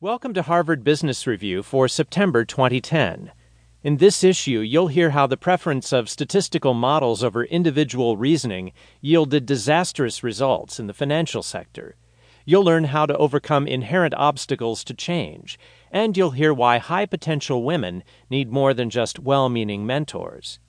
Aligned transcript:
Welcome 0.00 0.32
to 0.34 0.42
Harvard 0.42 0.84
Business 0.84 1.26
Review 1.26 1.64
for 1.64 1.88
September 1.88 2.44
2010. 2.44 3.32
In 3.82 3.96
this 3.96 4.22
issue, 4.22 4.60
you'll 4.60 4.86
hear 4.86 5.10
how 5.10 5.26
the 5.26 5.36
preference 5.36 5.92
of 5.92 6.08
statistical 6.08 6.72
models 6.72 7.24
over 7.24 7.42
individual 7.42 8.16
reasoning 8.16 8.70
yielded 9.00 9.44
disastrous 9.44 10.22
results 10.22 10.78
in 10.78 10.86
the 10.86 10.94
financial 10.94 11.42
sector. 11.42 11.96
You'll 12.44 12.62
learn 12.62 12.84
how 12.84 13.06
to 13.06 13.16
overcome 13.16 13.66
inherent 13.66 14.14
obstacles 14.14 14.84
to 14.84 14.94
change, 14.94 15.58
and 15.90 16.16
you'll 16.16 16.30
hear 16.30 16.54
why 16.54 16.78
high 16.78 17.06
potential 17.06 17.64
women 17.64 18.04
need 18.30 18.52
more 18.52 18.74
than 18.74 18.90
just 18.90 19.18
well 19.18 19.48
meaning 19.48 19.84
mentors. 19.84 20.60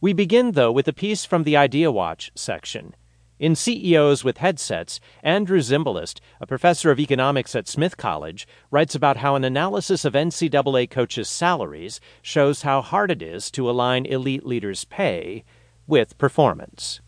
We 0.00 0.12
begin, 0.12 0.52
though, 0.52 0.70
with 0.70 0.86
a 0.86 0.92
piece 0.92 1.24
from 1.24 1.42
the 1.42 1.56
Idea 1.56 1.90
Watch 1.90 2.30
section. 2.36 2.94
In 3.38 3.54
CEOs 3.54 4.24
with 4.24 4.38
Headsets, 4.38 4.98
Andrew 5.22 5.60
Zimbalist, 5.60 6.18
a 6.40 6.46
professor 6.46 6.90
of 6.90 6.98
economics 6.98 7.54
at 7.54 7.68
Smith 7.68 7.96
College, 7.96 8.48
writes 8.70 8.96
about 8.96 9.18
how 9.18 9.36
an 9.36 9.44
analysis 9.44 10.04
of 10.04 10.14
NCAA 10.14 10.90
coaches' 10.90 11.28
salaries 11.28 12.00
shows 12.20 12.62
how 12.62 12.82
hard 12.82 13.12
it 13.12 13.22
is 13.22 13.50
to 13.52 13.70
align 13.70 14.06
elite 14.06 14.44
leaders' 14.44 14.84
pay 14.84 15.44
with 15.86 16.18
performance. 16.18 17.00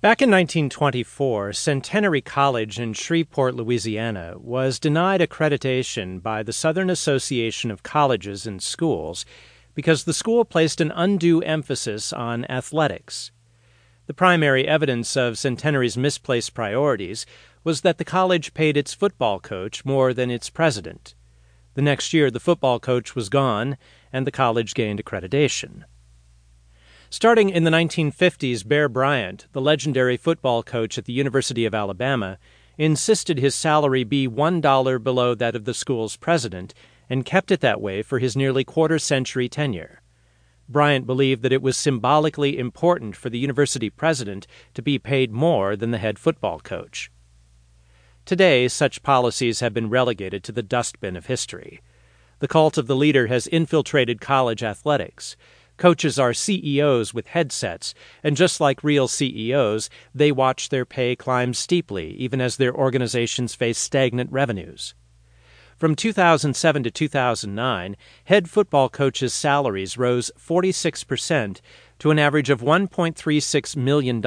Back 0.00 0.22
in 0.22 0.30
1924, 0.30 1.52
Centenary 1.52 2.22
College 2.22 2.80
in 2.80 2.94
Shreveport, 2.94 3.54
Louisiana, 3.54 4.34
was 4.38 4.80
denied 4.80 5.20
accreditation 5.20 6.20
by 6.20 6.42
the 6.42 6.52
Southern 6.52 6.88
Association 6.88 7.70
of 7.70 7.82
Colleges 7.82 8.46
and 8.46 8.62
Schools 8.62 9.26
because 9.74 10.04
the 10.04 10.12
school 10.12 10.44
placed 10.44 10.80
an 10.80 10.90
undue 10.92 11.40
emphasis 11.42 12.12
on 12.12 12.46
athletics. 12.46 13.30
The 14.06 14.14
primary 14.14 14.66
evidence 14.66 15.16
of 15.16 15.38
Centenary's 15.38 15.96
misplaced 15.96 16.54
priorities 16.54 17.24
was 17.62 17.82
that 17.82 17.98
the 17.98 18.04
college 18.04 18.52
paid 18.52 18.76
its 18.76 18.92
football 18.92 19.38
coach 19.38 19.84
more 19.84 20.12
than 20.12 20.30
its 20.30 20.50
president. 20.50 21.14
The 21.74 21.82
next 21.82 22.12
year, 22.12 22.30
the 22.30 22.40
football 22.40 22.80
coach 22.80 23.14
was 23.14 23.28
gone, 23.28 23.78
and 24.12 24.26
the 24.26 24.32
college 24.32 24.74
gained 24.74 25.02
accreditation. 25.02 25.84
Starting 27.08 27.48
in 27.48 27.64
the 27.64 27.70
1950s, 27.70 28.66
Bear 28.66 28.88
Bryant, 28.88 29.46
the 29.52 29.60
legendary 29.60 30.16
football 30.16 30.62
coach 30.62 30.98
at 30.98 31.04
the 31.04 31.12
University 31.12 31.64
of 31.64 31.74
Alabama, 31.74 32.38
insisted 32.78 33.38
his 33.38 33.54
salary 33.54 34.02
be 34.02 34.26
$1 34.26 35.04
below 35.04 35.34
that 35.34 35.54
of 35.54 35.64
the 35.64 35.74
school's 35.74 36.16
president 36.16 36.74
and 37.08 37.24
kept 37.24 37.50
it 37.50 37.60
that 37.60 37.80
way 37.80 38.02
for 38.02 38.18
his 38.18 38.36
nearly 38.36 38.64
quarter 38.64 38.98
century 38.98 39.48
tenure. 39.48 40.01
Bryant 40.68 41.06
believed 41.06 41.42
that 41.42 41.52
it 41.52 41.62
was 41.62 41.76
symbolically 41.76 42.58
important 42.58 43.16
for 43.16 43.30
the 43.30 43.38
university 43.38 43.90
president 43.90 44.46
to 44.74 44.82
be 44.82 44.98
paid 44.98 45.32
more 45.32 45.76
than 45.76 45.90
the 45.90 45.98
head 45.98 46.18
football 46.18 46.60
coach. 46.60 47.10
Today, 48.24 48.68
such 48.68 49.02
policies 49.02 49.60
have 49.60 49.74
been 49.74 49.90
relegated 49.90 50.44
to 50.44 50.52
the 50.52 50.62
dustbin 50.62 51.16
of 51.16 51.26
history. 51.26 51.80
The 52.38 52.48
cult 52.48 52.78
of 52.78 52.86
the 52.86 52.96
leader 52.96 53.26
has 53.26 53.46
infiltrated 53.48 54.20
college 54.20 54.62
athletics. 54.62 55.36
Coaches 55.76 56.18
are 56.18 56.32
CEOs 56.32 57.12
with 57.12 57.28
headsets, 57.28 57.94
and 58.22 58.36
just 58.36 58.60
like 58.60 58.84
real 58.84 59.08
CEOs, 59.08 59.90
they 60.14 60.30
watch 60.30 60.68
their 60.68 60.84
pay 60.84 61.16
climb 61.16 61.54
steeply 61.54 62.12
even 62.12 62.40
as 62.40 62.56
their 62.56 62.74
organizations 62.74 63.54
face 63.54 63.78
stagnant 63.78 64.30
revenues. 64.30 64.94
From 65.82 65.96
2007 65.96 66.84
to 66.84 66.92
2009, 66.92 67.96
head 68.26 68.48
football 68.48 68.88
coaches' 68.88 69.34
salaries 69.34 69.98
rose 69.98 70.30
46% 70.38 71.60
to 71.98 72.10
an 72.12 72.20
average 72.20 72.50
of 72.50 72.60
$1.36 72.60 73.76
million 73.76 74.24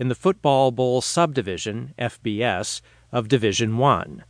in 0.00 0.08
the 0.08 0.14
Football 0.16 0.72
Bowl 0.72 1.00
subdivision, 1.00 1.94
FBS, 2.00 2.80
of 3.12 3.28
Division 3.28 3.78
1. 3.78 4.24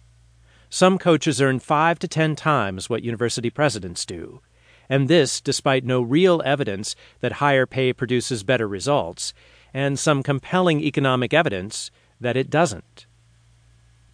Some 0.69 0.99
coaches 0.99 1.41
earn 1.41 1.59
5 1.59 1.99
to 2.01 2.07
10 2.07 2.37
times 2.37 2.91
what 2.91 3.03
university 3.03 3.49
presidents 3.49 4.05
do, 4.05 4.43
and 4.91 5.09
this 5.09 5.41
despite 5.41 5.87
no 5.87 6.03
real 6.03 6.43
evidence 6.45 6.95
that 7.21 7.41
higher 7.41 7.65
pay 7.65 7.95
produces 7.95 8.43
better 8.43 8.69
results, 8.69 9.33
and 9.73 9.99
some 9.99 10.23
compelling 10.23 10.83
economic 10.83 11.33
evidence 11.33 11.91
that 12.21 12.37
it 12.37 12.51
doesn't. 12.51 13.07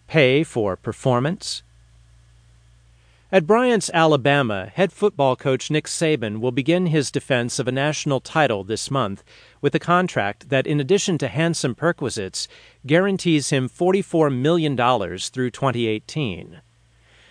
Pay 0.07 0.45
for 0.45 0.77
performance? 0.77 1.63
At 3.31 3.45
Bryant's 3.45 3.91
Alabama, 3.93 4.71
head 4.73 4.91
football 4.91 5.35
coach 5.35 5.69
Nick 5.69 5.85
Saban 5.85 6.39
will 6.39 6.51
begin 6.51 6.87
his 6.87 7.11
defense 7.11 7.59
of 7.59 7.67
a 7.67 7.71
national 7.71 8.19
title 8.19 8.63
this 8.63 8.89
month 8.89 9.23
with 9.61 9.75
a 9.75 9.79
contract 9.79 10.49
that, 10.49 10.65
in 10.65 10.79
addition 10.79 11.19
to 11.19 11.27
handsome 11.27 11.75
perquisites, 11.75 12.47
guarantees 12.87 13.51
him 13.51 13.69
$44 13.69 14.35
million 14.35 14.75
through 14.75 15.51
2018. 15.51 16.61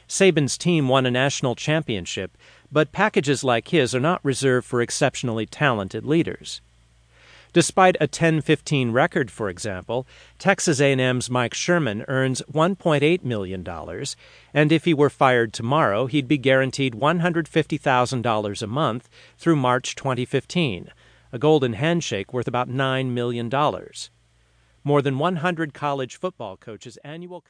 Saban's 0.09 0.57
team 0.57 0.87
won 0.87 1.05
a 1.05 1.11
national 1.11 1.57
championship, 1.57 2.39
but 2.71 2.93
packages 2.93 3.43
like 3.43 3.67
his 3.67 3.93
are 3.93 3.99
not 3.99 4.25
reserved 4.25 4.69
for 4.69 4.81
exceptionally 4.81 5.47
talented 5.47 6.07
leaders. 6.07 6.61
Despite 7.53 7.97
a 8.01 8.07
10-15 8.07 8.93
record, 8.93 9.31
for 9.31 9.49
example, 9.49 10.07
Texas 10.39 10.81
A&M's 10.81 11.31
Mike 11.31 11.55
Sherman 11.55 12.05
earns 12.07 12.43
$1.8 12.53 13.25
million, 13.25 13.67
and 14.53 14.73
if 14.73 14.85
he 14.85 14.93
were 14.93 15.09
fired 15.09 15.53
tomorrow, 15.53 16.07
he'd 16.07 16.29
be 16.29 16.37
guaranteed 16.37 16.95
$150,000 16.95 18.63
a 18.63 18.67
month 18.67 19.09
through 19.39 19.57
March 19.57 19.95
2015, 19.95 20.91
a 21.33 21.39
golden 21.39 21.73
handshake 21.73 22.35
worth 22.35 22.49
about 22.49 22.69
$9 22.69 23.11
million. 23.11 23.51
More 24.85 25.03
than 25.03 25.19
100 25.19 25.75
college 25.75 26.17
football 26.17 26.57
coaches' 26.57 26.99
annual 27.03 27.41